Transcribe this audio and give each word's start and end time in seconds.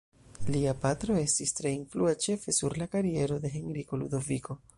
Lia 0.53 0.71
patro 0.85 1.17
estis 1.23 1.53
tre 1.59 1.73
influa 1.81 2.15
ĉefe 2.25 2.57
sur 2.61 2.77
la 2.83 2.89
kariero 2.97 3.39
de 3.45 3.53
Henriko 3.59 4.03
Ludoviko. 4.05 4.61